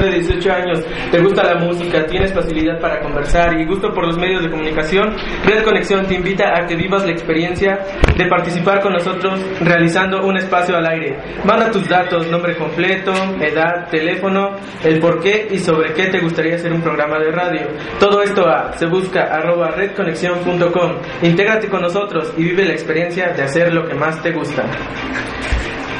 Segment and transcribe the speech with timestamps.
[0.00, 4.16] De 18 años, te gusta la música, tienes facilidad para conversar y gusto por los
[4.16, 7.78] medios de comunicación, Red Conexión te invita a que vivas la experiencia
[8.16, 11.18] de participar con nosotros realizando un espacio al aire.
[11.44, 16.54] Manda tus datos, nombre completo, edad, teléfono, el por qué y sobre qué te gustaría
[16.54, 17.68] hacer un programa de radio.
[18.00, 20.92] Todo esto a se busca arroba redconexión.com.
[21.20, 24.64] Intégrate con nosotros y vive la experiencia de hacer lo que más te gusta.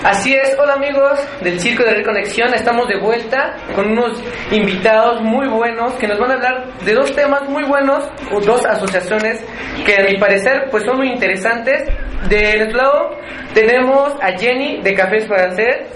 [0.04, 4.20] Así es, hola amigos del Circo de Reconexión, estamos de vuelta con unos
[4.50, 8.66] invitados muy buenos que nos van a hablar de dos temas muy buenos, o dos
[8.66, 9.40] asociaciones
[9.86, 11.84] que a mi parecer pues son muy interesantes.
[12.28, 13.16] De nuestro lado
[13.54, 15.86] tenemos a Jenny de Cafés Francés.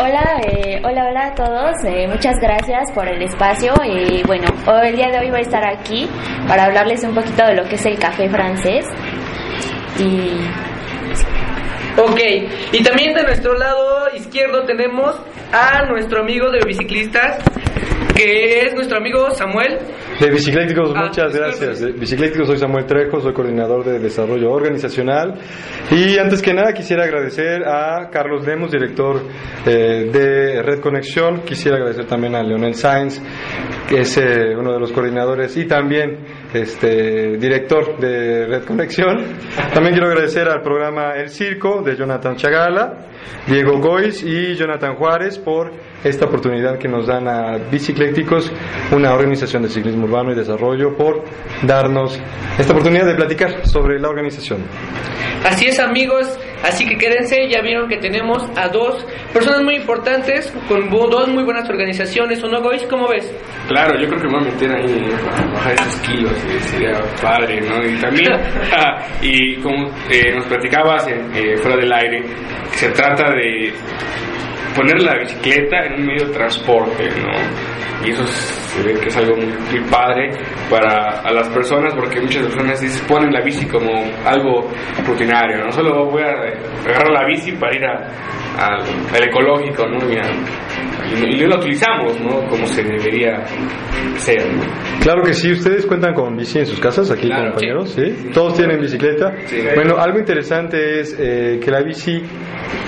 [0.00, 1.74] Hola, eh, hola, hola a todos.
[1.84, 3.74] Eh, muchas gracias por el espacio.
[3.84, 6.08] Y bueno, hoy, el día de hoy voy a estar aquí
[6.48, 8.86] para hablarles un poquito de lo que es el café francés.
[9.98, 10.40] Y
[12.02, 12.20] Ok,
[12.72, 15.16] y también de nuestro lado izquierdo tenemos
[15.52, 17.42] a nuestro amigo de biciclistas,
[18.16, 19.78] que es nuestro amigo Samuel.
[20.18, 21.80] De Bicicléticos, Ah, muchas gracias.
[21.80, 25.34] De Bicicléticos, soy Samuel Trejo, soy coordinador de desarrollo organizacional.
[25.90, 29.20] Y antes que nada quisiera agradecer a Carlos Lemos, director
[29.66, 31.42] eh, de Red Conexión.
[31.42, 33.20] Quisiera agradecer también a Leonel Sainz,
[33.88, 36.18] que es eh, uno de los coordinadores y también
[36.52, 39.24] este, director de Red Conexión.
[39.72, 43.06] También quiero agradecer al programa El Circo de Jonathan Chagala,
[43.46, 48.50] Diego Gois y Jonathan Juárez por esta oportunidad que nos dan a Bicicléticos,
[48.92, 51.22] una organización de ciclismo urbano y desarrollo, por
[51.62, 52.18] darnos
[52.58, 54.60] esta oportunidad de platicar sobre la organización.
[55.44, 60.52] Así es amigos, así que quédense, ya vieron que tenemos a dos personas muy importantes
[60.68, 62.82] con dos muy buenas organizaciones, ¿o no, Gois?
[62.84, 63.30] ¿Cómo ves?
[63.68, 67.00] Claro, yo creo que me voy a meter ahí a bajar esos kilos, eh, sería
[67.22, 67.84] padre, ¿no?
[67.84, 68.32] Y también,
[68.72, 72.22] ah, y como eh, nos platicabas en, eh, fuera del aire,
[72.72, 73.72] se trata de
[74.74, 78.06] poner la bicicleta en un medio de transporte, ¿no?
[78.06, 80.30] Y eso se ve que es algo muy, padre
[80.70, 83.90] para a las personas, porque muchas personas dices, ponen la bici como
[84.24, 84.70] algo
[85.06, 86.30] rutinario, no solo voy a
[86.88, 88.08] agarrar la bici para ir a-
[88.58, 88.82] al,
[89.14, 89.98] al ecológico, ¿no?
[89.98, 90.69] A-
[91.16, 92.48] y- no la utilizamos, ¿no?
[92.48, 93.44] Como se debería
[94.16, 94.62] ser, ¿no?
[95.02, 98.30] Claro que sí, ustedes cuentan con bici en sus casas, aquí Claro, compañeros, ¿sí?
[98.32, 99.32] Todos tienen bicicleta.
[99.46, 99.60] Sí.
[99.74, 102.22] Bueno, algo interesante es eh, que la bici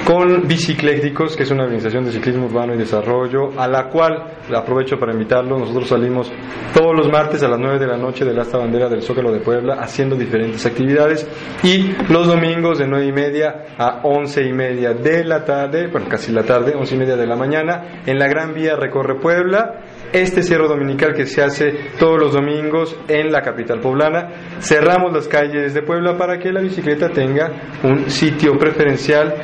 [0.06, 4.24] con Bicicléticos, que es una organización de ciclismo urbano y desarrollo, a la cual
[4.54, 6.30] aprovecho para invitarlo, nosotros salimos
[6.74, 9.40] todos los martes a las 9 de la noche del Asta Bandera del Zócalo de
[9.40, 11.26] Puebla haciendo diferentes actividades
[11.62, 16.06] y los domingos de 9 y media a 11 y media de la tarde, bueno,
[16.08, 19.82] casi la tarde, 11 y media de la mañana, en la Gran Vía Recorre Puebla
[20.12, 24.28] este cierre dominical que se hace todos los domingos en la capital poblana.
[24.60, 27.50] Cerramos las calles de Puebla para que la bicicleta tenga
[27.82, 29.34] un sitio preferencial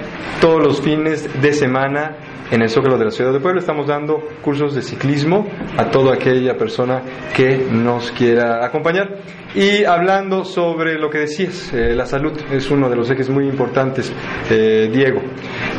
[0.40, 2.16] todos los fines de semana
[2.50, 3.60] en el Zócalo de la ciudad de Puebla.
[3.60, 7.02] Estamos dando cursos de ciclismo a toda aquella persona
[7.34, 9.16] que nos quiera acompañar.
[9.54, 13.46] Y hablando sobre lo que decías, eh, la salud es uno de los ejes muy
[13.48, 14.12] importantes,
[14.50, 15.22] eh, Diego.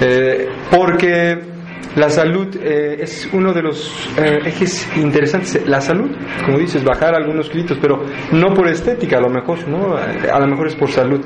[0.01, 1.58] Eh, porque
[1.95, 5.67] la salud eh, es uno de los eh, ejes interesantes.
[5.67, 6.11] La salud,
[6.45, 9.95] como dices, bajar algunos kilitos, pero no por estética, a lo mejor, ¿no?
[9.97, 11.19] A lo mejor es por salud.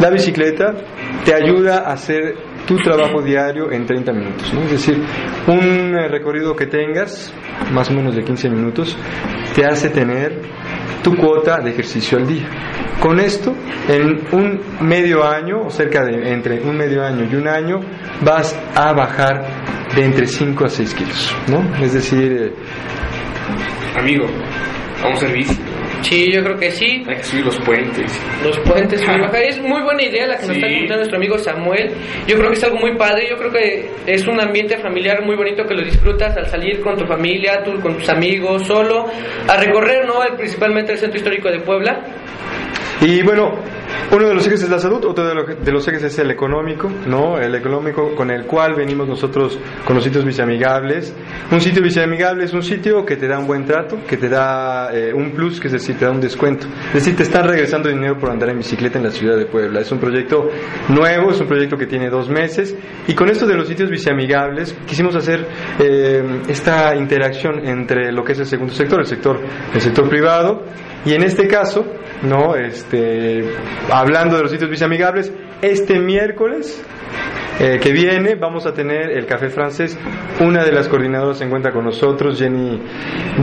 [0.00, 0.74] La bicicleta
[1.24, 2.34] te ayuda a hacer
[2.66, 4.52] tu trabajo diario en 30 minutos.
[4.52, 5.02] Es decir,
[5.46, 7.32] un eh, recorrido que tengas,
[7.72, 8.96] más o menos de 15 minutos,
[9.54, 10.40] te hace tener
[11.02, 12.46] tu cuota de ejercicio al día.
[13.00, 13.54] Con esto,
[13.88, 17.80] en un medio año, o cerca de entre un medio año y un año,
[18.24, 19.44] vas a bajar
[19.94, 21.84] de entre 5 a 6 kilos, ¿no?
[21.84, 22.52] Es decir, eh,
[23.98, 24.24] Amigo,
[25.04, 25.58] a hacer bici,
[26.02, 27.02] Sí, yo creo que sí.
[27.08, 28.20] hay que subir los puentes.
[28.44, 29.42] Los puentes, subir, bajar.
[29.44, 30.62] es muy buena idea la que nos Sí.
[30.62, 31.90] está contando nuestro amigo Samuel.
[32.26, 35.36] Yo creo que es algo muy padre, yo creo que es un ambiente familiar muy
[35.36, 39.06] bonito que lo disfrutas al salir con tu familia, tú, con tus amigos, solo,
[39.48, 40.22] a recorrer, ¿no?
[40.24, 42.00] El- Principalmente el centro histórico de Puebla.
[43.00, 43.58] y bueno,
[44.10, 46.30] Uno de los ejes es la salud, otro de, lo- de los ejes es el
[46.30, 47.38] económico, ¿no?
[47.38, 51.14] El económico con el cual venimos nosotros con los sitios viceamigables.
[51.50, 54.90] Un sitio viceamigable es un sitio que te da un buen trato, que te da
[54.94, 56.66] eh, un plus, que es decir, te da un descuento.
[56.88, 59.80] Es decir, te están regresando dinero por andar en bicicleta en la ciudad de Puebla.
[59.80, 60.50] Es un proyecto
[60.88, 62.76] nuevo, es un proyecto que tiene dos meses.
[63.06, 65.46] Y con esto de los sitios viceamigables, quisimos hacer
[65.80, 69.40] eh, esta interacción entre lo que es el segundo sector, el sector,
[69.74, 70.62] el sector privado,
[71.04, 71.84] y en este caso,
[72.22, 73.44] no, este,
[73.90, 76.84] hablando de los sitios viceamigables, este miércoles
[77.60, 79.98] eh, que viene vamos a tener el café francés.
[80.40, 82.80] Una de las coordinadoras se encuentra con nosotros, Jenny,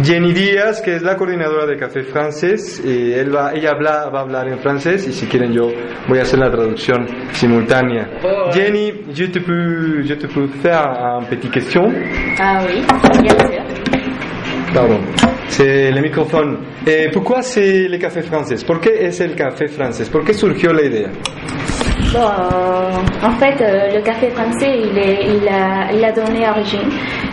[0.04, 2.82] Jenny Díaz, que es la coordinadora del café francés.
[2.84, 5.72] Y él va, ella habla, va a hablar en francés y si quieren yo
[6.08, 8.10] voy a hacer la traducción simultánea.
[8.24, 8.52] Oh.
[8.52, 10.84] Jenny, je te peux, je te peux faire
[11.20, 11.94] un petit question.
[12.40, 12.84] Ah oui,
[13.22, 13.64] bien sûr.
[14.74, 15.39] Pardon.
[15.50, 16.58] C'est le microphone.
[16.88, 18.64] Eh, pourquoi c'est le café francés?
[18.66, 20.10] ¿Por qué es el café francés?
[20.10, 20.82] ¿Por qué surgió la
[22.16, 22.92] euh,
[23.22, 26.90] en fait, euh, le café français, il, a, donné origine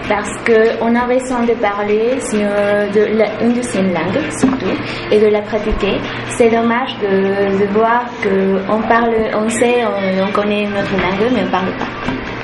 [0.07, 4.77] parce qu'on a besoin de parler sur de la, une deuxième langue, surtout,
[5.11, 5.99] et de la pratiquer.
[6.37, 11.45] C'est dommage de, de voir qu'on parle, on sait, on, on connaît notre langue, mais
[11.47, 12.36] on parle pas.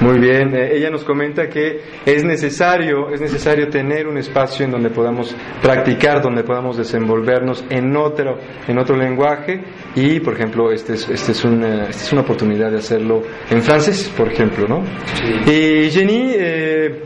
[0.00, 4.70] Muy bien, eh, ella nos comenta que es necesario, es necesario tener un espacio en
[4.70, 9.60] donde podamos practicar, donde podamos desenvolvernos en otro, en otro lenguaje.
[9.96, 13.60] Y, por ejemplo, este es, este es una, esta es una oportunidad de hacerlo en
[13.60, 14.84] francés, por ejemplo, ¿no?
[15.50, 17.02] Y Jenny, eh,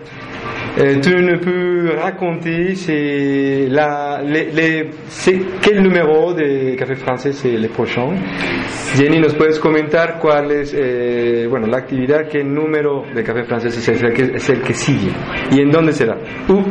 [0.79, 7.57] eh, tu ne peux raconter c'est la, les, c'est quel numéro de Café Francés c'est
[7.57, 8.09] le prochain?
[8.97, 13.89] Jenny, ¿nos puedes comentar cuál es, eh, bueno, la actividad, qué de Café Francés es
[13.89, 15.11] el que, es el que sigue?
[15.51, 16.17] Y en dónde será?
[16.49, 16.63] Où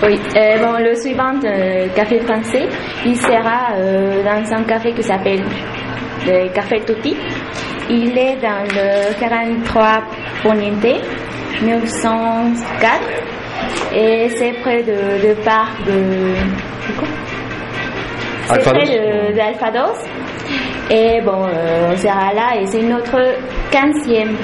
[0.00, 2.68] Oui, euh, bon, le suivant euh, café français,
[3.04, 5.42] il sera euh, dans un café qui s'appelle
[6.24, 7.16] le Café Tutti.
[7.90, 10.02] Il est dans le 43
[10.44, 11.02] Poniente,
[11.62, 13.00] 904,
[13.94, 16.34] et c'est près de, de parc de...
[18.46, 19.98] C'est près de, de Alpha Dos.
[20.90, 23.18] Et bon, euh, on sera là, et c'est notre
[23.70, 24.36] 15e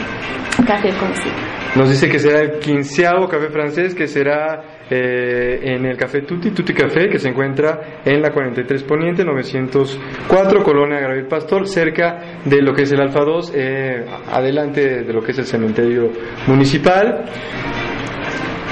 [0.66, 1.30] café français.
[1.76, 6.50] Nos dice que será el quinceavo café francés, que será eh, en el Café Tutti,
[6.50, 12.60] Tutti Café, que se encuentra en la 43 Poniente, 904, Colonia Gabriel Pastor, cerca de
[12.60, 16.10] lo que es el Alfa 2, eh, adelante de lo que es el cementerio
[16.46, 17.24] municipal.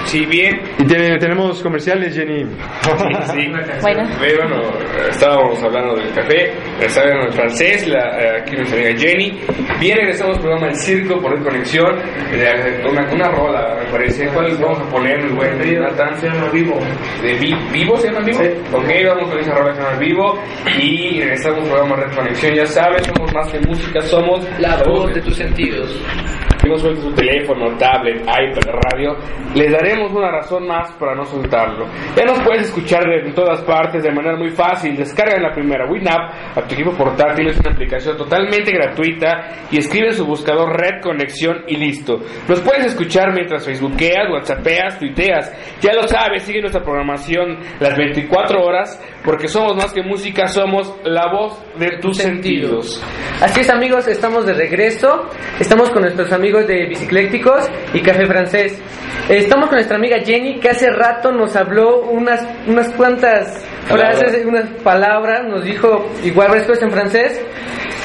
[0.05, 2.45] Si bien Y tiene- tenemos comerciales, Jenny.
[3.33, 3.49] Sí,
[3.81, 4.03] Bueno.
[4.23, 4.63] Eh, bueno,
[5.09, 6.53] estábamos hablando del café,
[6.99, 9.41] hablando del francés, la, eh, aquí nuestra amiga Jenny.
[9.81, 11.97] Bien, regresamos al programa El Circo por Red Conexión,
[12.31, 14.27] de una, una rola, me parece.
[14.29, 16.17] ¿Cuál vamos a poner, mi buen Nathan?
[16.21, 16.79] Se llama Vivo.
[17.23, 18.41] ¿De vi- Vivo se llama Vivo?
[18.43, 18.51] Sí.
[18.73, 20.39] Ok, vamos con esa rola que se llama Vivo
[20.79, 22.55] y regresamos al programa Red Conexión.
[22.55, 25.97] Ya sabes, somos más que música, somos La voz de tus sentidos.
[26.65, 29.17] Hemos suelto su teléfono, tablet, iPad, radio.
[29.55, 31.87] Les daremos una razón más para no soltarlo.
[32.17, 34.97] Ya nos puedes escuchar de- en todas partes de manera muy fácil.
[34.97, 37.49] Descarga la primera WinApp a tu equipo portátil.
[37.49, 42.21] Es una aplicación totalmente gratuita y escribe en su buscador Red Conexión y listo.
[42.49, 45.53] Nos puedes escuchar mientras facebookeas, whatsappeas, tuiteas.
[45.81, 50.95] Ya lo sabes, sigue nuestra programación las 24 horas porque somos más que música, somos
[51.05, 53.03] la voz de tus sentidos.
[53.41, 55.29] Así es amigos, estamos de regreso.
[55.59, 58.79] Estamos con nuestros amigos de Biciclécticos y Café Francés.
[59.29, 64.19] Estamos con nuestra amiga Jenny que hace rato nos habló unas, unas cuantas Palabras.
[64.19, 67.41] frases, unas palabras, nos dijo igual varias cosas en francés.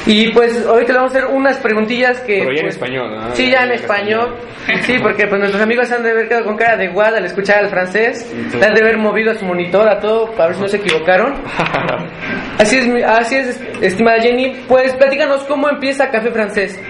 [0.06, 2.38] Y pues ahorita le vamos a hacer unas preguntillas que...
[2.38, 3.34] Pero ya en pues, español, ¿no?
[3.34, 4.36] Sí, ya en español.
[4.82, 7.58] Sí, porque pues nuestros amigos han de haber quedado con cara de guada al escuchar
[7.58, 8.34] al francés.
[8.54, 11.34] Han de haber movido a su monitor a todo para ver si no se equivocaron.
[12.58, 14.64] Así es, así es, estimada Jenny.
[14.66, 16.80] Pues platícanos cómo empieza Café Francés.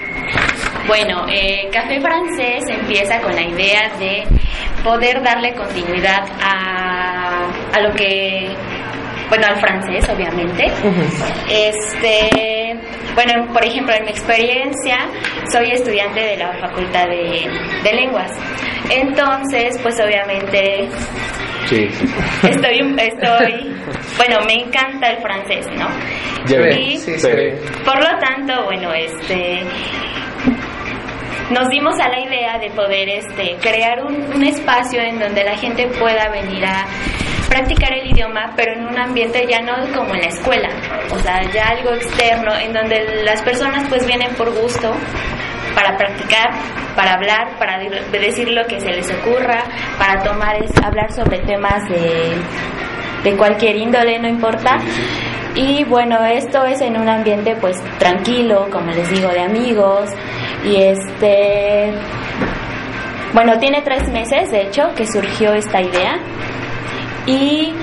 [0.87, 4.25] Bueno, eh, Café Francés empieza con la idea de
[4.83, 8.49] poder darle continuidad a, a lo que,
[9.29, 10.67] bueno, al francés, obviamente.
[11.51, 12.79] Este,
[13.15, 14.99] bueno, por ejemplo, en mi experiencia,
[15.53, 17.51] soy estudiante de la Facultad de,
[17.85, 18.33] de Lenguas.
[18.91, 20.89] Entonces, pues obviamente
[21.67, 22.07] Sí, sí.
[22.49, 23.77] estoy, estoy,
[24.17, 25.87] bueno, me encanta el francés, ¿no?
[26.47, 26.67] Ya.
[26.71, 27.19] Y- Sí, Sí.
[27.19, 27.83] sí.
[27.85, 29.61] por lo tanto, bueno, este
[31.51, 35.57] nos dimos a la idea de poder este crear un, un espacio en donde la
[35.57, 36.87] gente pueda venir a
[37.49, 40.69] practicar el idioma, pero en un ambiente ya no como en la escuela,
[41.11, 44.93] o sea, ya algo externo, en donde las personas pues vienen por gusto
[45.75, 46.51] para practicar,
[46.95, 49.65] para hablar, para decir lo que se les ocurra,
[49.99, 54.77] para tomar, es, hablar sobre temas de, de cualquier índole, no importa.
[55.55, 60.11] Y bueno, esto es en un ambiente pues tranquilo, como les digo, de amigos.
[60.65, 61.93] Y este,
[63.33, 66.19] bueno, tiene tres meses, de hecho, que surgió esta idea.
[67.27, 67.75] Y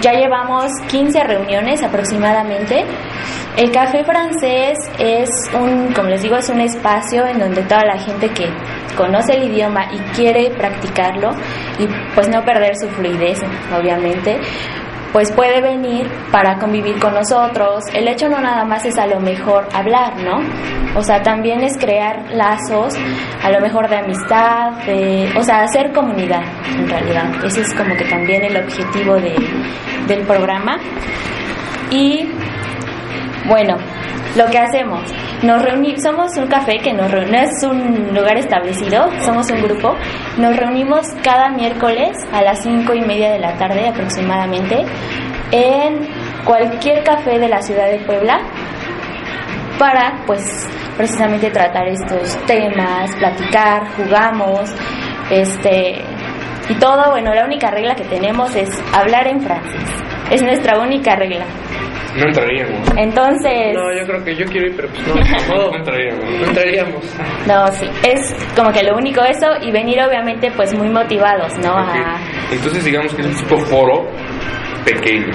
[0.00, 2.84] ya llevamos 15 reuniones aproximadamente.
[3.56, 7.98] El café francés es un, como les digo, es un espacio en donde toda la
[7.98, 8.46] gente que
[8.96, 11.30] conoce el idioma y quiere practicarlo
[11.78, 13.40] y pues no perder su fluidez,
[13.76, 14.38] obviamente,
[15.12, 17.84] pues puede venir para convivir con nosotros.
[17.94, 20.40] El hecho no nada más es a lo mejor hablar, ¿no?
[20.98, 22.94] O sea, también es crear lazos,
[23.42, 26.42] a lo mejor de amistad, de, o sea, hacer comunidad,
[26.76, 27.44] en realidad.
[27.44, 29.34] Ese es como que también el objetivo de,
[30.06, 30.78] del programa.
[31.90, 32.28] Y
[33.46, 33.76] bueno,
[34.36, 35.02] lo que hacemos,
[35.42, 39.94] nos reunimos, somos un café que nos no es un lugar establecido, somos un grupo,
[40.36, 44.84] nos reunimos cada miércoles a las cinco y media de la tarde aproximadamente
[45.50, 46.06] en
[46.44, 48.40] cualquier café de la ciudad de Puebla
[49.78, 54.70] para pues precisamente tratar estos temas, platicar, jugamos,
[55.30, 56.02] este
[56.68, 60.07] y todo, bueno, la única regla que tenemos es hablar en francés.
[60.30, 61.44] Es nuestra única regla.
[62.16, 62.88] No entraríamos.
[62.96, 65.14] Entonces, No, yo creo que yo quiero ir, pero pues no,
[65.54, 66.24] no, No entraríamos.
[66.24, 67.16] no entraríamos.
[67.46, 71.76] no, sí, es como que lo único eso y venir obviamente pues muy motivados, ¿no?
[71.76, 72.16] A,
[72.50, 74.08] Entonces digamos que es un tipo foro
[74.84, 75.28] pequeño.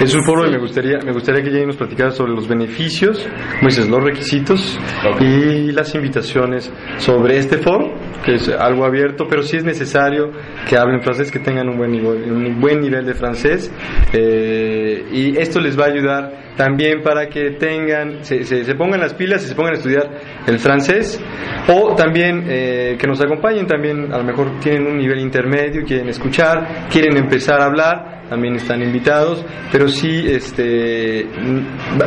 [0.00, 3.26] Es un foro y me gustaría, me gustaría que Jenny nos platicara sobre los beneficios,
[3.60, 4.78] dices, los requisitos
[5.20, 7.92] y las invitaciones sobre este foro,
[8.24, 10.30] que es algo abierto, pero sí es necesario
[10.68, 13.70] que hablen francés, que tengan un buen nivel, un buen nivel de francés
[14.12, 19.00] eh, y esto les va a ayudar también para que tengan, se, se- se pongan
[19.00, 20.10] las pilas y se pongan a estudiar
[20.46, 21.22] el francés
[21.68, 26.08] o también eh, que nos acompañen también, a lo mejor tienen un nivel intermedio, quieren
[26.08, 31.22] escuchar, quieren empezar a hablar, también están invitados, pero sí, este,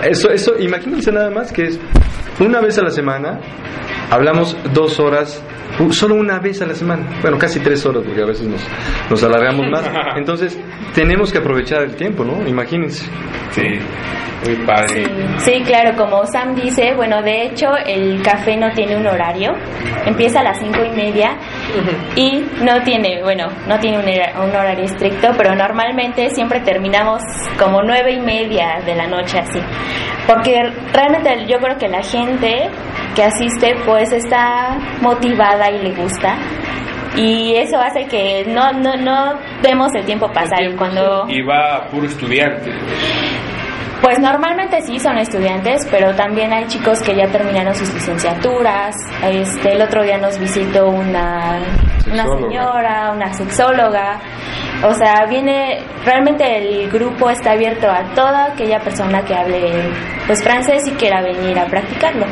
[0.09, 1.79] eso, eso, imagínense nada más que es
[2.39, 3.39] una vez a la semana,
[4.09, 5.43] hablamos dos horas,
[5.91, 8.61] solo una vez a la semana, bueno, casi tres horas, porque a veces nos,
[9.09, 10.59] nos alargamos más, entonces
[10.93, 12.47] tenemos que aprovechar el tiempo, ¿no?
[12.47, 13.05] Imagínense.
[13.51, 13.63] Sí,
[14.45, 15.05] muy padre.
[15.37, 19.51] Sí, claro, como Sam dice, bueno, de hecho el café no tiene un horario,
[20.05, 21.37] empieza a las cinco y media
[22.15, 27.21] y no tiene, bueno, no tiene un, hora- un horario estricto, pero normalmente siempre terminamos
[27.59, 29.59] como nueve y media de la noche así,
[30.27, 30.61] porque
[30.93, 32.69] realmente yo creo que la gente
[33.15, 36.37] que asiste pues está motivada y le gusta.
[37.15, 40.63] Y eso hace que no, no, no vemos el tiempo pasar.
[40.63, 42.71] Y cuando Y va puro estudiante.
[44.01, 48.95] pues normalmente sí son estudiantes, pero también hay chicos que ya terminaron sus licenciaturas.
[49.23, 51.59] Este, el otro día nos visitó una,
[52.11, 54.19] una señora, una sexóloga.
[54.83, 59.71] O sea, viene, realmente el grupo está abierto a toda aquella persona que hable
[60.25, 62.25] pues francés y quiera venir a practicarlo.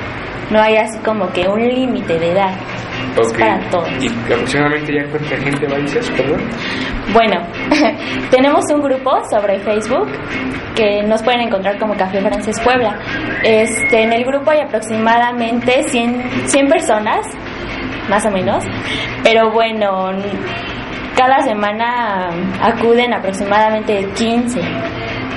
[0.49, 2.53] No hay así como que un límite de edad.
[3.37, 3.89] Para todos.
[3.99, 6.41] Y aproximadamente ya cuánta gente va a dices, perdón.
[7.13, 7.41] Bueno,
[8.31, 10.07] tenemos un grupo sobre Facebook
[10.75, 12.97] que nos pueden encontrar como Café Francés Puebla.
[13.43, 17.25] Este, en el grupo hay aproximadamente 100, 100 personas,
[18.09, 18.63] más o menos,
[19.23, 20.11] pero bueno,
[21.15, 22.29] cada semana
[22.61, 24.61] acuden aproximadamente 15,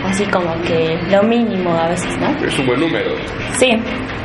[0.04, 2.28] así como que lo mínimo a veces, ¿no?
[2.46, 3.10] Es un buen número.
[3.58, 3.70] Sí,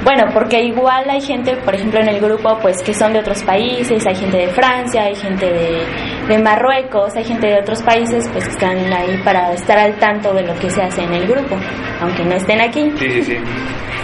[0.03, 3.43] bueno, porque igual hay gente, por ejemplo, en el grupo, pues que son de otros
[3.43, 5.85] países, hay gente de Francia, hay gente de,
[6.27, 10.33] de Marruecos, hay gente de otros países, pues que están ahí para estar al tanto
[10.33, 11.55] de lo que se hace en el grupo,
[12.01, 12.91] aunque no estén aquí.
[12.97, 13.37] Sí, sí, sí.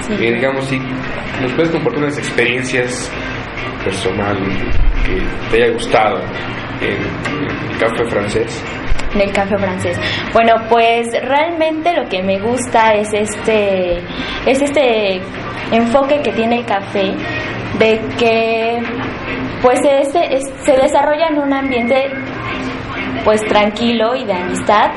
[0.06, 0.14] Sí.
[0.14, 0.78] Y digamos, si
[1.42, 3.12] nos puedes compartir unas experiencias
[3.84, 4.64] personales
[5.04, 6.20] que te haya gustado
[6.82, 8.64] en el café francés.
[9.16, 9.98] En el café francés.
[10.34, 13.98] Bueno, pues realmente lo que me gusta es este
[14.46, 15.22] es este
[15.72, 17.14] enfoque que tiene el café
[17.80, 18.82] de que
[19.62, 22.12] pues este es- se desarrolla en un ambiente
[23.24, 24.92] pues tranquilo y de amistad.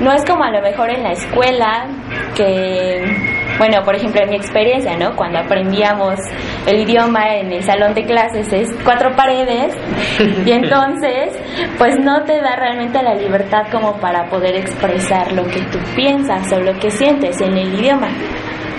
[0.00, 1.86] No es como a lo mejor en la escuela
[2.36, 3.02] que
[3.58, 5.14] bueno, por ejemplo, en mi experiencia, ¿no?
[5.16, 6.14] Cuando aprendíamos
[6.66, 9.74] el idioma en el salón de clases es cuatro paredes
[10.46, 11.34] y entonces,
[11.78, 16.50] pues no te da realmente la libertad como para poder expresar lo que tú piensas
[16.52, 18.08] o lo que sientes en el idioma.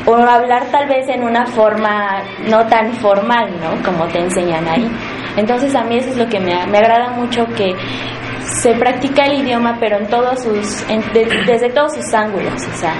[0.05, 3.81] O hablar tal vez en una forma no tan formal, ¿no?
[3.85, 4.85] Como te enseñan ahí.
[5.37, 7.73] Entonces a mí eso es lo que me, me agrada mucho que
[8.41, 12.73] se practica el idioma, pero en todos sus, en- de- desde todos sus ángulos, o
[12.77, 12.93] sea,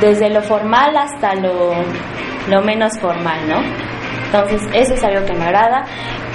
[0.00, 1.72] desde lo formal hasta lo,
[2.48, 3.56] lo menos formal, ¿no?
[4.26, 5.84] Entonces, eso es algo que me agrada.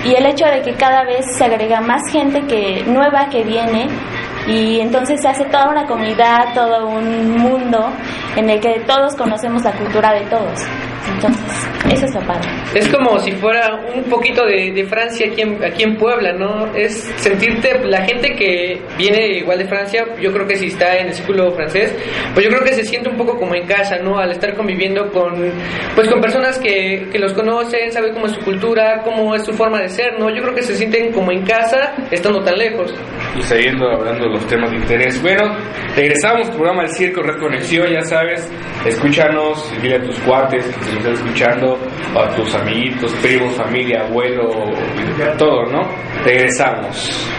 [0.04, 3.88] Y el hecho de que cada vez se agrega más gente que nueva que viene
[4.48, 7.90] y entonces se hace toda una comunidad, todo un mundo
[8.36, 10.60] en el que todos conocemos la cultura de todos.
[11.16, 11.44] Entonces,
[11.92, 12.50] eso es lo padre.
[12.74, 16.74] Es como si fuera un poquito de, de Francia aquí en, aquí en Puebla, ¿no?
[16.76, 21.08] Es sentirte, la gente que viene igual de Francia, yo creo que si está en
[21.08, 21.94] el círculo francés,
[22.34, 24.18] pues yo creo que se siente un poco como en casa, ¿no?
[24.18, 25.34] Al estar conviviendo con,
[25.96, 29.54] pues con personas que, que los conocen, saben cómo es su cultura, cómo es su
[29.54, 30.30] forma de ser, ¿no?
[30.30, 32.94] Yo creo que se sienten como en casa estando tan lejos.
[33.38, 35.22] y siguiendo hablando de los temas de interés.
[35.22, 35.56] Bueno,
[35.96, 38.52] regresamos al programa del Circo Red Conexión, ya sabes,
[38.86, 41.78] escúchanos, dile a tus cuates que están escuchando,
[42.16, 44.50] a tus amiguitos, primos, familia, abuelo,
[45.38, 45.82] todo, ¿no?
[46.24, 47.30] Regresamos.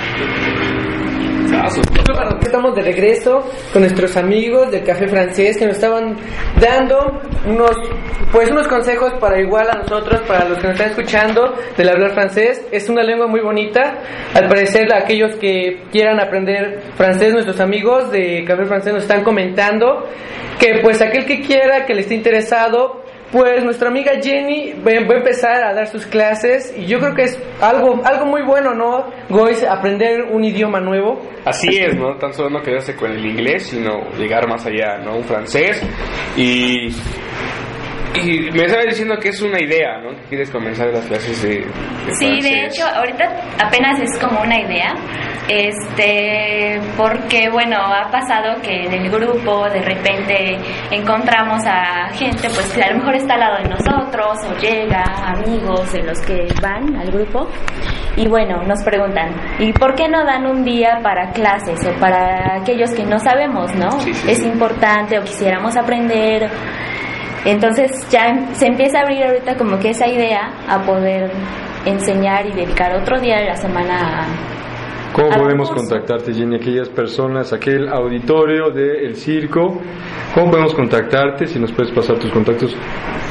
[2.15, 6.17] Bueno, Estamos de regreso con nuestros amigos del Café Francés que nos estaban
[6.61, 7.73] dando unos,
[8.31, 12.13] pues unos consejos para igual a nosotros, para los que nos están escuchando del hablar
[12.13, 12.65] francés.
[12.71, 13.99] Es una lengua muy bonita.
[14.35, 20.07] Al parecer, aquellos que quieran aprender francés, nuestros amigos de Café Francés nos están comentando
[20.59, 25.17] que pues aquel que quiera, que le esté interesado, pues nuestra amiga Jenny va a
[25.17, 29.07] empezar a dar sus clases y yo creo que es algo, algo muy bueno, ¿no?
[29.29, 31.21] Gois, aprender un idioma nuevo.
[31.45, 32.17] Así es, ¿no?
[32.17, 35.17] Tan solo no quedarse con el inglés, sino llegar más allá, ¿no?
[35.17, 35.83] Un francés.
[36.37, 36.91] Y,
[38.23, 40.11] y me estaba diciendo que es una idea, ¿no?
[40.11, 41.49] Que quieres comenzar las clases de,
[42.07, 43.25] de Sí, de hecho, ahorita
[43.59, 44.95] apenas es como una idea,
[45.49, 50.59] este, porque bueno, ha pasado que en el grupo de repente
[50.91, 55.03] encontramos a gente pues que a lo mejor está al lado de nosotros o llega
[55.27, 57.49] amigos de los que van al grupo
[58.17, 62.61] y bueno, nos preguntan, ¿y por qué no dan un día para clases o para
[62.61, 63.91] aquellos que no sabemos, no?
[64.01, 64.47] Sí, sí, es sí.
[64.47, 66.49] importante o quisiéramos aprender
[67.45, 71.31] entonces ya em- se empieza a abrir ahorita como que esa idea a poder
[71.85, 74.27] enseñar y dedicar otro día de la semana a...
[75.13, 75.85] ¿Cómo ¿Algún podemos curso?
[75.85, 76.57] contactarte, Jenny?
[76.57, 79.81] Aquellas personas, aquel auditorio del circo,
[80.35, 81.47] ¿cómo podemos contactarte?
[81.47, 82.75] Si nos puedes pasar tus contactos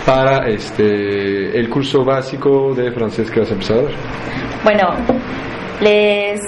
[0.05, 3.83] para este el curso básico de francés que vas a empezar.
[4.63, 4.93] Bueno,
[5.81, 6.39] les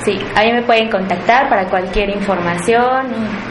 [0.05, 3.07] sí, ahí me pueden contactar para cualquier información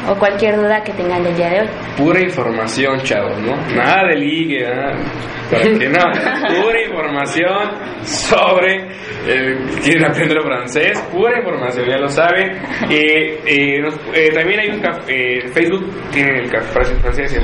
[0.10, 1.68] o cualquier duda que tengan del día de hoy.
[1.98, 3.56] Pura información, chavos, ¿no?
[3.76, 4.94] Nada de ligue, ¿verdad?
[5.52, 7.70] Para que no, pura información
[8.04, 8.88] sobre
[9.28, 12.58] eh, quieren aprender francés, pura información, ya lo saben.
[12.90, 14.00] Eh, nos-
[14.34, 15.04] también hay un café,
[15.40, 17.44] eh, Facebook, tiene el café francés en,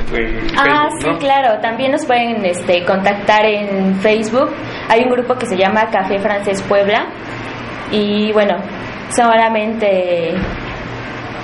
[0.56, 1.18] Ah, Facebook, sí, ¿no?
[1.18, 1.60] claro.
[1.60, 4.50] También nos pueden este, contactar en Facebook.
[4.88, 7.06] Hay un grupo que se llama Café Francés Puebla.
[7.90, 8.56] Y bueno,
[9.10, 10.34] solamente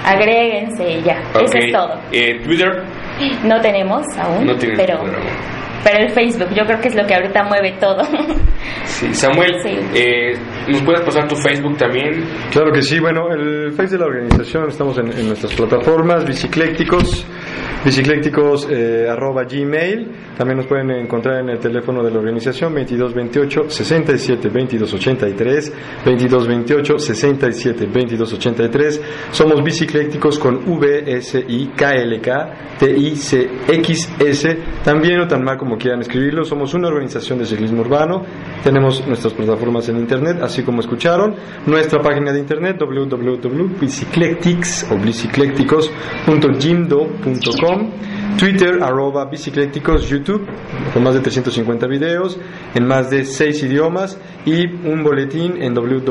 [0.04, 1.18] agréguense y ya.
[1.34, 1.54] Eso Ok.
[1.54, 2.00] es todo.
[2.12, 2.82] Eh, Twitter,
[3.44, 5.00] No tenemos aún, no pero,
[5.84, 8.02] pero el Facebook yo creo que es lo que ahorita mueve todo.
[8.84, 9.76] Sí, Samuel, Sí.
[9.94, 10.32] eh,
[10.68, 12.24] ¿nos puedes pasar tu Facebook también?
[12.50, 17.26] Claro que sí, bueno, el Face de la organización, estamos en, en nuestras plataformas, biciclécticos,
[17.84, 23.68] biciclécticos eh, arroba gmail, también nos pueden encontrar en el teléfono de la organización 2228
[23.68, 25.72] 67 2283,
[26.04, 33.50] 2228 67 2283, somos biciclécticos con V, S, I, K, L, K, T, I, C,
[33.68, 38.22] X, S, también o tan mal como quieran escribirlo, somos una organización de ciclismo urbano,
[38.62, 41.34] tenemos nuestras plataformas en internet, así como escucharon,
[41.66, 44.96] nuestra página de internet www.biciclectics o
[48.38, 50.46] Twitter arroba biciclécticos, YouTube
[50.92, 52.38] con más de 350 videos
[52.74, 56.10] en más de 6 idiomas y un boletín en www.isu.com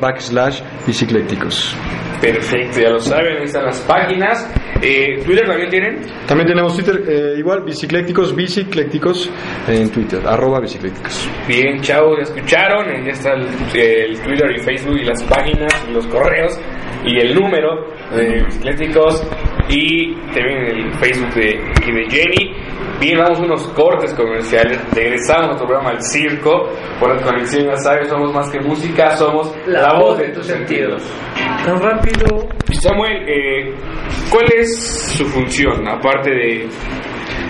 [0.00, 1.76] backslash biciclécticos.
[2.20, 4.50] Perfecto, ya lo saben, ahí están las páginas.
[4.80, 6.00] Eh, ¿Twitter también tienen?
[6.26, 9.30] También tenemos Twitter eh, igual, biciclécticos, biciclécticos
[9.68, 11.28] en Twitter, arroba biciclécticos.
[11.46, 15.86] Bien, chavos, ya escucharon, ahí ya está el, el Twitter y Facebook y las páginas
[15.88, 16.58] y los correos
[17.04, 19.22] y el número de bicicléticos
[19.68, 22.54] y también el Facebook de, y de Jenny.
[23.00, 27.66] Bien, vamos a unos cortes comerciales, regresamos a nuestro programa El Circo, por la conexión,
[27.66, 31.02] ya sabes, somos más que música, somos la, voz de tus sentidos.
[31.64, 32.48] Tan rápido.
[32.72, 33.74] Samuel, eh,
[34.30, 34.78] ¿cuál es
[35.16, 36.68] su función, aparte de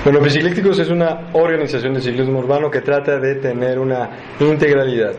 [0.05, 5.13] Bueno, Biciclécticos es una organización de ciclismo urbano que trata de tener una integralidad.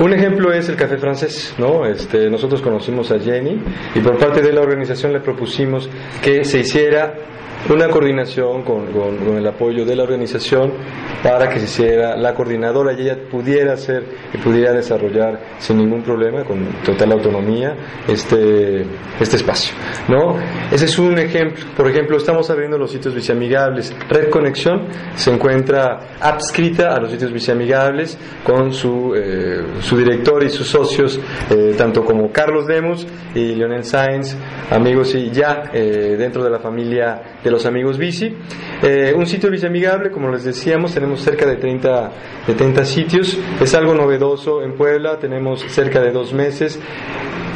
[0.00, 1.86] Un ejemplo es el Café Francés, ¿no?
[1.86, 3.62] Este, nosotros conocimos a Jenny
[3.94, 5.88] y por parte de la organización le propusimos
[6.20, 7.14] que se hiciera
[7.70, 10.72] una coordinación con, con, el apoyo de la organización
[11.22, 16.02] para que se hiciera la coordinadora y ella pudiera hacer y pudiera desarrollar sin ningún
[16.02, 17.74] problema, con total autonomía,
[18.06, 18.82] este,
[19.18, 19.74] este espacio.
[20.08, 20.36] ¿no?
[20.70, 21.64] Ese es un ejemplo.
[21.76, 23.94] Por ejemplo, estamos abriendo los sitios viceamigables.
[24.08, 30.50] Red Conexión se encuentra adscrita a los sitios viceamigables con su, eh, su director y
[30.50, 31.18] sus socios,
[31.50, 34.36] eh, tanto como Carlos Demos y Lionel Sainz,
[34.70, 38.34] amigos y ya eh, dentro de la familia de los amigos bici.
[39.14, 42.12] un sitio viceamigable, como les decíamos, tenemos cerca de 30,
[42.46, 43.38] de 30 sitios.
[43.60, 46.80] Es algo novedoso en Puebla, tenemos cerca de dos meses.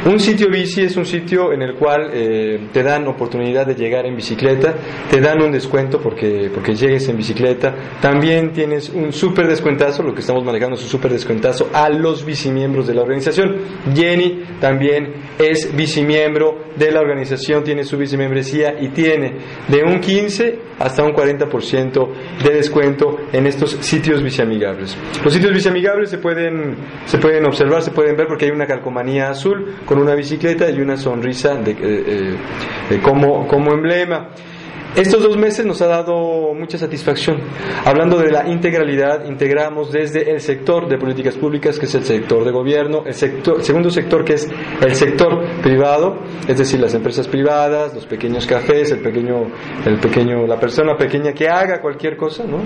[0.05, 4.05] Un sitio bici es un sitio en el cual eh, te dan oportunidad de llegar
[4.05, 4.73] en bicicleta,
[5.11, 10.13] te dan un descuento porque, porque llegues en bicicleta, también tienes un súper descuentazo, lo
[10.13, 13.57] que estamos manejando es un súper descuentazo a los bicimiembros de la organización.
[13.93, 19.33] Jenny también es bicimiembro de la organización, tiene su bicimembresía y tiene
[19.67, 22.07] de un 15 hasta un 40%
[22.41, 24.95] de descuento en estos sitios biciamigables.
[25.23, 29.29] Los sitios biciamigables se pueden, se pueden observar, se pueden ver porque hay una calcomanía
[29.29, 32.37] azul con una bicicleta y una sonrisa de, eh,
[32.91, 34.29] eh, como, como emblema.
[34.95, 37.37] Estos dos meses nos ha dado mucha satisfacción.
[37.85, 42.43] Hablando de la integralidad, integramos desde el sector de políticas públicas, que es el sector
[42.43, 44.49] de gobierno, el, sector, segundo sector, que es
[44.81, 49.45] el sector privado, es decir, las empresas privadas, los pequeños cafés, el pequeño,
[49.85, 52.63] el pequeño, la persona pequeña que haga cualquier cosa, ¿no?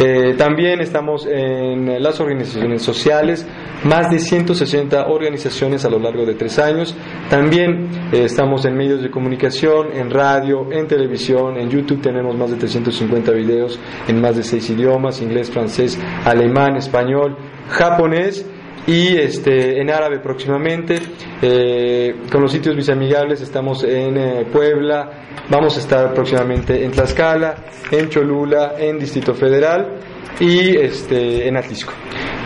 [0.00, 3.46] Eh, también estamos en las organizaciones sociales,
[3.84, 6.96] más de 160 organizaciones a lo largo de tres años.
[7.28, 12.50] También eh, estamos en medios de comunicación, en radio, en televisión, en YouTube tenemos más
[12.50, 17.36] de 350 videos en más de seis idiomas, inglés, francés, alemán, español,
[17.68, 18.46] japonés
[18.86, 20.98] y este, en árabe próximamente.
[21.42, 25.10] Eh, con los sitios visamigables estamos en eh, Puebla,
[25.50, 27.56] vamos a estar próximamente en Tlaxcala,
[27.90, 29.98] en Cholula, en Distrito Federal
[30.40, 31.92] y este, en Atlisco.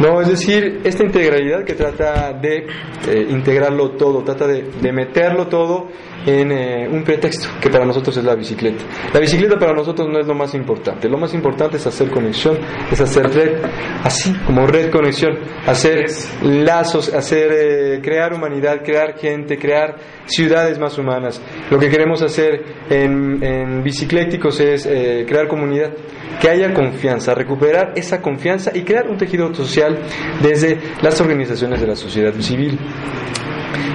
[0.01, 2.67] No, es decir, esta integralidad que trata de
[3.09, 5.89] eh, integrarlo todo, trata de, de meterlo todo
[6.27, 8.85] en eh, un pretexto que para nosotros es la bicicleta.
[9.13, 12.59] La bicicleta para nosotros no es lo más importante, lo más importante es hacer conexión,
[12.91, 13.59] es hacer red,
[14.05, 16.07] así como red conexión, hacer
[16.43, 21.41] lazos, hacer eh, crear humanidad, crear gente, crear ciudades más humanas.
[21.71, 25.93] Lo que queremos hacer en, en bicicléticos es eh, crear comunidad,
[26.41, 29.99] que haya confianza, recuperar esa confianza y crear un tejido social
[30.43, 32.79] desde las organizaciones de la sociedad civil.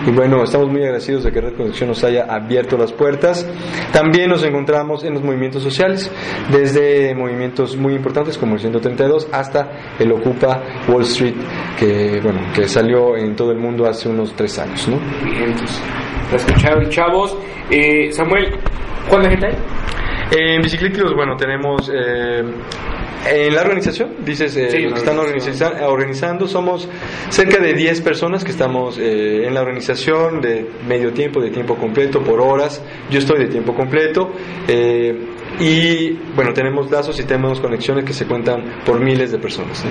[0.06, 3.48] Y bueno, estamos muy agradecidos de que Red Conexión nos haya abierto las puertas.
[3.92, 6.12] También nos encontramos en los movimientos sociales,
[6.52, 11.36] desde movimientos muy importantes como el 132 hasta el Ocupa Wall Street,
[11.80, 14.98] que bueno, que salió en todo el mundo hace unos tres años, ¿no?
[15.24, 15.54] Bien,
[16.30, 17.38] pues, chavos.
[17.70, 18.56] Eh, Samuel,
[19.10, 19.56] ¿cuánta gente hay?
[20.32, 22.44] En bicicléticos, bueno, tenemos eh,
[23.26, 26.88] en la organización, dices, eh, que están organizando, somos
[27.30, 31.76] cerca de 10 personas que estamos eh, en la organización de medio tiempo, de tiempo
[31.76, 32.84] completo, por horas.
[33.10, 34.32] Yo estoy de tiempo completo.
[34.68, 35.16] Eh,
[35.60, 39.84] y bueno, tenemos lazos y tenemos conexiones que se cuentan por miles de personas.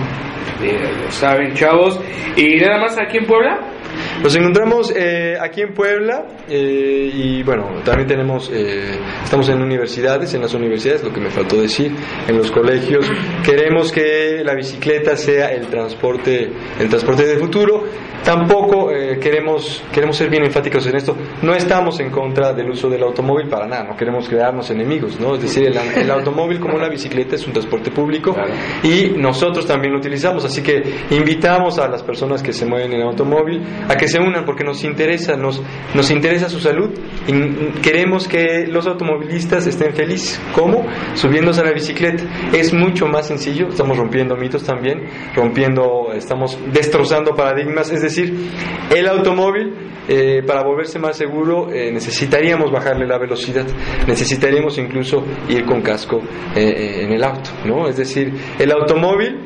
[1.11, 2.01] saben, chavos.
[2.37, 3.76] ¿Y nada más aquí en Puebla?
[4.23, 10.33] Nos encontramos eh, aquí en Puebla eh, y bueno, también tenemos, eh, estamos en universidades,
[10.35, 11.93] en las universidades, lo que me faltó decir,
[12.27, 13.11] en los colegios.
[13.45, 17.85] Queremos que la bicicleta sea el transporte, el transporte de futuro.
[18.27, 18.89] Tampoco
[19.21, 21.17] queremos, queremos ser bien enfáticos en esto.
[21.43, 25.37] No estamos en contra del uso del automóvil para nada, no queremos crearnos enemigos, ¿no?
[25.37, 28.35] Es decir, el, automóvil como la bicicleta es un transporte público
[28.83, 30.45] y nosotros también lo utilizamos.
[30.45, 34.45] Así que invitamos a las personas que se mueven en automóvil a que se unan
[34.45, 35.63] porque nos interesa, nos,
[35.95, 36.91] nos interesa su salud
[37.29, 40.41] y queremos que los automovilistas estén felices.
[40.53, 40.85] ¿Cómo?
[41.15, 42.25] Subiéndose a la bicicleta.
[42.53, 49.09] Es mucho más sencillo, estamos rompiendo mitos también, rompiendo, estamos destrozando paradigmas, es decir, el
[49.09, 53.67] automóvil eh, para volverse más seguro eh, necesitaríamos bajarle la velocidad,
[54.07, 56.23] necesitaríamos incluso ir con casco
[56.55, 57.89] eh, en el auto, ¿no?
[57.89, 59.46] Es decir, el automóvil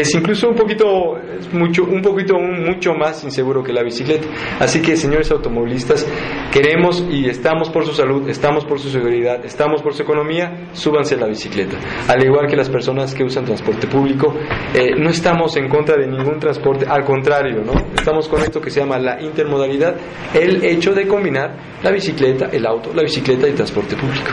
[0.00, 1.16] es incluso un poquito,
[1.52, 4.28] mucho, un poquito mucho más inseguro que la bicicleta.
[4.58, 6.06] Así que, señores automovilistas,
[6.52, 11.14] queremos y estamos por su salud, estamos por su seguridad, estamos por su economía, súbanse
[11.14, 11.76] a la bicicleta.
[12.08, 14.34] Al igual que las personas que usan transporte público,
[14.74, 17.72] eh, no estamos en contra de ningún transporte, al contrario, ¿no?
[17.94, 19.96] Estamos con esto que se llama la intermodalidad,
[20.34, 24.30] el hecho de combinar la bicicleta, el auto, la bicicleta y el transporte público.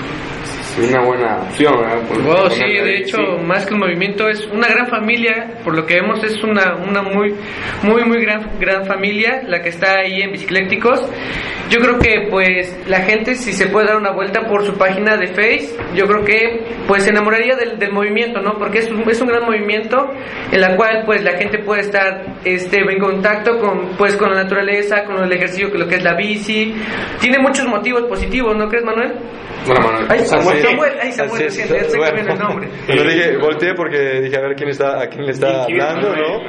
[0.78, 1.74] Una buena opción.
[2.26, 5.60] Wow, sí, de hecho, más que un movimiento, es una gran familia.
[5.64, 7.34] Por lo que vemos, es una, una muy,
[7.84, 11.02] muy, muy gran, gran familia la que está ahí en Bicicléticos.
[11.70, 15.18] Yo creo que, pues, la gente, si se puede dar una vuelta por su página
[15.18, 18.54] de Face, yo creo que, pues, se enamoraría del, del movimiento, ¿no?
[18.60, 20.12] Porque es un, es un gran movimiento
[20.52, 24.44] en la cual, pues, la gente puede estar este, en contacto con, pues, con la
[24.44, 26.76] naturaleza, con el ejercicio, con lo que es la bici.
[27.20, 29.14] Tiene muchos motivos positivos, ¿no crees, Manuel?
[29.66, 30.06] Bueno, Manuel.
[30.10, 30.62] Ay, Samuel.
[30.62, 32.34] Samuel, ay, Samuel, Sí, lo siento, ya sé que bueno.
[32.34, 32.70] el nombre.
[32.88, 36.16] Dije, volteé porque dije a ver quién está, a quién le está ¿Quién es hablando?
[36.16, 36.44] ¿no?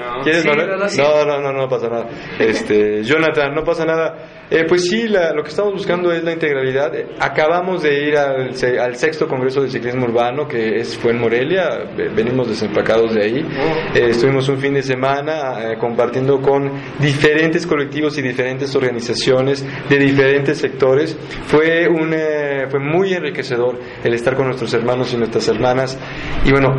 [0.97, 2.07] No, no, no, no pasa nada.
[2.39, 4.15] Este, Jonathan, no pasa nada.
[4.49, 6.95] Eh, pues sí, la- lo que estamos buscando es la integralidad.
[6.95, 11.21] Eh, Acabamos de ir al, al sexto Congreso de Ciclismo Urbano, que es, fue en
[11.21, 13.47] Morelia, Ve- venimos desempacados de ahí.
[13.95, 19.99] Eh, estuvimos un fin de semana eh, compartiendo con diferentes colectivos y diferentes organizaciones de
[19.99, 21.17] diferentes sectores.
[21.47, 25.99] Fue, un, eh, fue muy enriquecedor el estar con nuestros hermanos y nuestras hermanas.
[26.45, 26.75] Y bueno,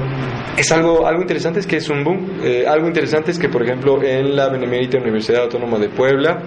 [0.55, 2.39] es algo, algo interesante es que es un boom.
[2.43, 6.39] Eh, algo interesante es que, por ejemplo, en la Benemérita Universidad Autónoma de Puebla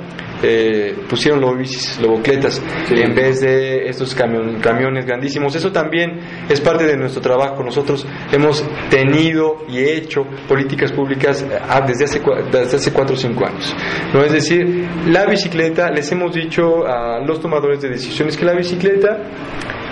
[0.42, 2.60] eh, pusieron lobicis, lobocletas,
[2.90, 5.54] en vez de estos camion- camiones grandísimos.
[5.54, 7.62] Eso también es parte de nuestro trabajo.
[7.62, 13.46] Nosotros hemos tenido y hecho políticas públicas ah, desde hace, desde hace cuatro o cinco
[13.46, 13.74] años.
[14.14, 14.24] ¿no?
[14.24, 19.18] Es decir, la bicicleta, les hemos dicho a los tomadores de decisiones que la bicicleta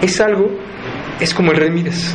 [0.01, 0.49] es algo,
[1.21, 2.15] es como el Remírez.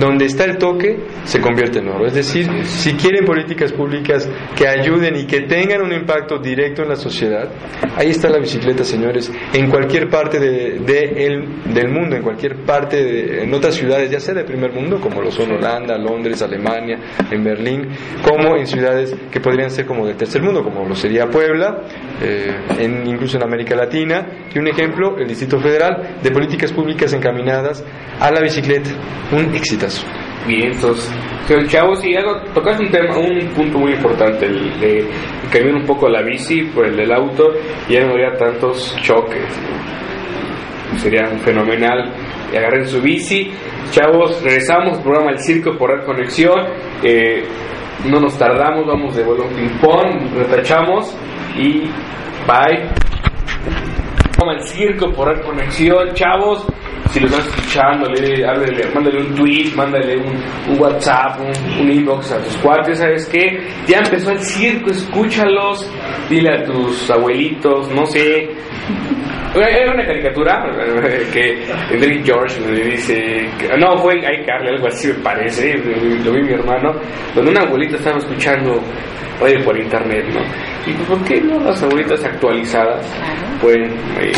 [0.00, 2.06] Donde está el toque, se convierte en oro.
[2.06, 6.88] Es decir, si quieren políticas públicas que ayuden y que tengan un impacto directo en
[6.88, 7.48] la sociedad,
[7.96, 12.96] ahí está la bicicleta, señores, en cualquier parte de, el- del mundo, en cualquier parte,
[13.04, 16.98] de- en otras ciudades, ya sea de primer mundo, como lo son Holanda, Londres, Alemania,
[17.30, 17.88] en Berlín,
[18.22, 21.82] como en ciudades que podrían ser como del tercer mundo, como lo sería Puebla,
[22.22, 27.12] eh, en, incluso en América Latina, y un ejemplo, el Distrito Federal, de políticas públicas
[27.12, 27.84] encaminadas
[28.20, 28.90] a la bicicleta.
[29.34, 30.06] Un exitazo.
[30.46, 31.10] Bien, entonces,
[31.68, 35.08] chavos, y algo, tocaste un tema, un punto muy importante, el de
[35.50, 37.52] cambiar un poco la bici por el del auto,
[37.88, 39.42] y ya no habría tantos choques.
[40.98, 42.12] Sería fenomenal.
[42.52, 43.50] Y agarren su bici.
[43.90, 46.66] Chavos, regresamos programa El Circo por Red Conexión.
[47.02, 47.44] Eh,
[48.06, 51.16] no nos tardamos, vamos de vuelo ping-pong, retachamos
[51.56, 51.80] y
[52.46, 52.88] bye.
[54.36, 56.64] Programa El Circo por Red Conexión, chavos.
[57.10, 62.32] Si lo están escuchando, le- háblele, mándale un tweet, mándale un, WhatsApp, un, un inbox
[62.32, 63.60] a tus cuates, ¿sabes qué?
[63.86, 65.88] Ya empezó el circo, escúchalos,
[66.28, 68.48] dile a tus abuelitos, no sé.
[69.54, 70.66] Hay una caricatura
[71.04, 75.74] eh, que Drake George le dice, no, fue iCarly, algo así me parece,
[76.24, 76.92] lo vi mi hermano,
[77.36, 78.82] donde una abuelita estaba escuchando
[79.40, 80.40] radio por internet, ¿no?
[80.90, 83.06] Y pues, ¿por qué no las abuelitas actualizadas
[83.64, 83.84] pueden
[84.20, 84.32] eh,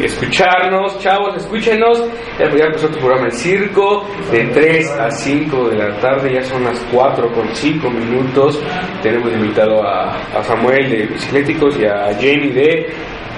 [0.00, 1.98] escucharnos, chavos, escúchenos.
[2.38, 6.44] Ya, ya empezó tu programa El Circo, de 3 a 5 de la tarde, ya
[6.44, 8.62] son las 4 con 5 minutos.
[9.02, 12.86] Tenemos invitado a, a Samuel de Bicicléticos y a Jenny de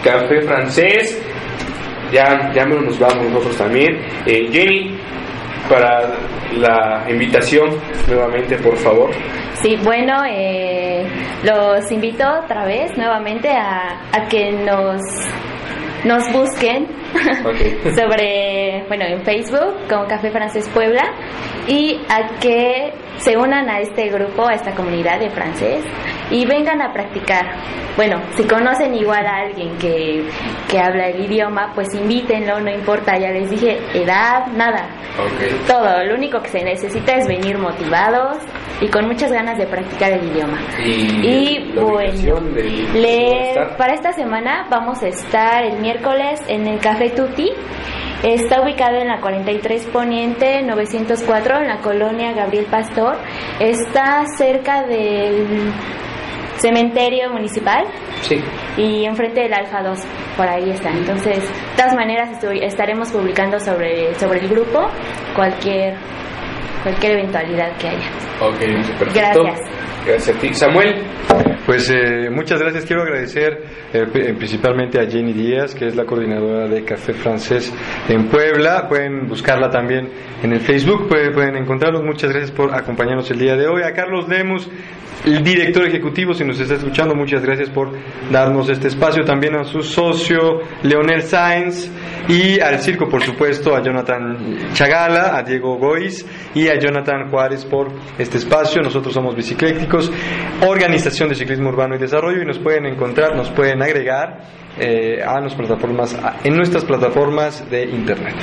[0.02, 1.22] Café Francés.
[2.12, 3.98] Ya, ya nos vamos nosotros también.
[4.26, 4.94] Eh, Jenny,
[5.68, 6.14] para
[6.56, 7.70] la invitación
[8.06, 9.10] nuevamente, por favor.
[9.54, 11.06] Sí, bueno, eh,
[11.42, 15.00] los invito otra vez nuevamente a, a que nos,
[16.04, 16.86] nos busquen
[17.96, 21.02] sobre, bueno, en Facebook como Café Francés Puebla
[21.66, 25.84] y a que se unan a este grupo, a esta comunidad de francés
[26.34, 27.46] y vengan a practicar.
[27.96, 30.28] Bueno, si conocen igual a alguien que,
[30.68, 34.88] que habla el idioma, pues invítenlo, no importa, ya les dije, edad, nada.
[35.68, 38.38] Todo, lo único que se necesita es venir motivados
[38.80, 40.58] y con muchas ganas de practicar el idioma.
[40.82, 42.40] Y bueno,
[43.78, 47.52] para esta semana vamos a estar el miércoles en el Café Tuti.
[48.24, 53.18] Está ubicado en la 43 Poniente 904 en la colonia Gabriel Pastor.
[53.60, 55.72] Está cerca del
[56.56, 57.84] cementerio municipal
[58.22, 58.40] Sí.
[58.76, 59.98] y enfrente del Alfa 2,
[60.36, 60.90] por ahí está.
[60.90, 64.88] Entonces, de todas maneras estoy- estaremos publicando sobre, sobre el grupo
[65.34, 65.94] cualquier
[66.82, 68.08] cualquier eventualidad que haya.
[68.42, 68.58] Ok,
[68.98, 69.42] perfecto.
[69.42, 69.60] Gracias.
[70.06, 70.52] Gracias a ti.
[70.52, 71.02] Samuel.
[71.64, 72.84] Pues eh, muchas gracias.
[72.84, 73.58] Quiero agradecer
[73.94, 77.72] eh, pri- principalmente a Jenny Díaz, que es la coordinadora de Café Francés
[78.06, 78.86] en Puebla.
[78.86, 80.10] Pueden buscarla también
[80.42, 82.02] en el Facebook, pueden, pueden encontrarlos.
[82.02, 83.82] Muchas gracias por acompañarnos el día de hoy.
[83.82, 84.68] A Carlos Lemus,
[85.24, 87.90] el director ejecutivo, si nos está escuchando, muchas gracias por
[88.30, 89.24] darnos este espacio.
[89.24, 91.90] También a su socio, Leonel Sáenz,
[92.28, 97.64] y al circo, por supuesto, a Jonathan Chagala, a Diego Goiz y a Jonathan Juárez
[97.64, 98.82] por este espacio.
[98.82, 100.10] Nosotros somos Bicicléticos,
[100.66, 104.42] organización de ciclismo Urbano y Desarrollo y nos pueden encontrar, nos pueden agregar
[104.78, 108.34] eh, a, nuestras plataformas, en nuestras plataformas de internet.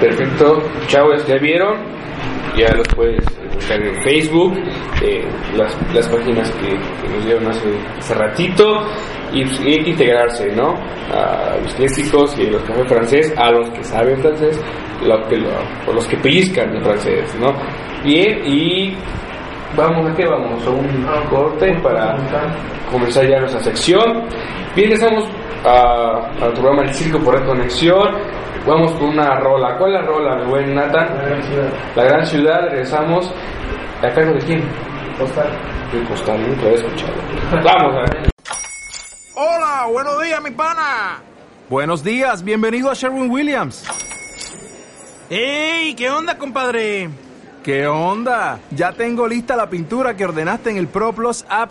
[0.00, 1.76] Perfecto, chavos, ya vieron,
[2.58, 4.54] ya los puedes buscar en Facebook,
[5.02, 5.24] eh,
[5.56, 8.64] las, las, páginas que, nos dieron hace, ratito,
[9.32, 10.74] y, hay que integrarse, ¿no?
[11.12, 14.60] A los clásicos y los cafés francés, a los que saben francés,
[15.02, 15.50] lo que lo,
[15.86, 17.52] o los que pellizcan de francés, ¿no?
[18.04, 18.96] Bien, y
[19.76, 22.16] vamos a qué vamos a un corte para
[22.90, 24.24] comenzar ya nuestra sección.
[24.74, 25.24] Bien, estamos
[25.64, 28.14] a, a tu programa El Circo por Reconexión.
[28.68, 29.78] Vamos con una rola.
[29.78, 31.16] ¿Cuál es la rola, mi buen Nathan?
[31.16, 31.72] La gran ciudad.
[31.96, 33.32] La gran ciudad, regresamos.
[34.02, 34.62] ¿A cargo de quién?
[35.18, 35.50] Postal.
[35.90, 37.14] De Postal, nunca había escuchado.
[37.64, 38.30] Vamos a ver.
[39.34, 41.22] Hola, buenos días, mi pana.
[41.70, 43.86] Buenos días, bienvenido a Sherwin Williams.
[45.30, 45.94] ¡Ey!
[45.94, 47.08] ¿Qué onda, compadre?
[47.64, 48.60] ¿Qué onda?
[48.70, 51.70] Ya tengo lista la pintura que ordenaste en el ProPlus app.